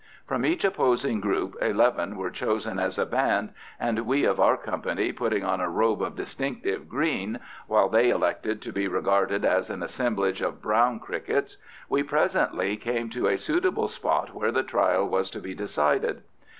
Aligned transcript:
From 0.25 0.47
each 0.47 0.65
opposing 0.65 1.19
group 1.21 1.55
eleven 1.61 2.15
were 2.17 2.31
chosen 2.31 2.79
as 2.79 2.97
a 2.97 3.05
band, 3.05 3.51
and 3.79 3.99
we 3.99 4.25
of 4.25 4.39
our 4.39 4.57
company 4.57 5.11
putting 5.11 5.45
on 5.45 5.61
a 5.61 5.69
robe 5.69 6.01
of 6.01 6.15
distinctive 6.15 6.89
green 6.89 7.39
(while 7.67 7.87
they 7.87 8.09
elected 8.09 8.63
to 8.63 8.71
be 8.73 8.87
regarded 8.87 9.45
as 9.45 9.69
an 9.69 9.83
assemblage 9.83 10.41
of 10.41 10.59
brown 10.59 10.99
crickets), 10.99 11.59
we 11.87 12.01
presently 12.01 12.77
came 12.77 13.11
to 13.11 13.27
a 13.27 13.37
suitable 13.37 13.87
spot 13.87 14.33
where 14.33 14.51
the 14.51 14.63
trial 14.63 15.07
was 15.07 15.29
to 15.29 15.39
be 15.39 15.53
decided. 15.53 16.23